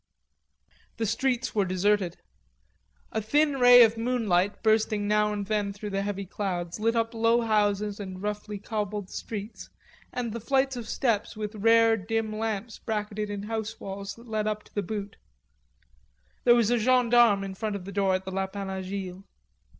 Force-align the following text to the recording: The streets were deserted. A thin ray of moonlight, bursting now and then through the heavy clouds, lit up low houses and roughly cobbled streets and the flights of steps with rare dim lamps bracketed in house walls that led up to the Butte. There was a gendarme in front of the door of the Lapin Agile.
The 0.97 1.05
streets 1.05 1.53
were 1.53 1.63
deserted. 1.63 2.17
A 3.11 3.21
thin 3.21 3.59
ray 3.59 3.83
of 3.83 3.97
moonlight, 3.99 4.63
bursting 4.63 5.07
now 5.07 5.31
and 5.31 5.45
then 5.45 5.71
through 5.71 5.91
the 5.91 6.01
heavy 6.01 6.25
clouds, 6.25 6.79
lit 6.79 6.95
up 6.95 7.13
low 7.13 7.41
houses 7.41 7.99
and 7.99 8.19
roughly 8.19 8.57
cobbled 8.57 9.11
streets 9.11 9.69
and 10.11 10.31
the 10.33 10.39
flights 10.39 10.75
of 10.75 10.89
steps 10.89 11.37
with 11.37 11.53
rare 11.53 11.97
dim 11.97 12.35
lamps 12.35 12.79
bracketed 12.79 13.29
in 13.29 13.43
house 13.43 13.79
walls 13.79 14.15
that 14.15 14.27
led 14.27 14.47
up 14.47 14.63
to 14.63 14.73
the 14.73 14.81
Butte. 14.81 15.17
There 16.45 16.55
was 16.55 16.71
a 16.71 16.79
gendarme 16.79 17.43
in 17.43 17.53
front 17.53 17.75
of 17.75 17.85
the 17.85 17.91
door 17.91 18.15
of 18.15 18.25
the 18.25 18.31
Lapin 18.31 18.71
Agile. 18.71 19.23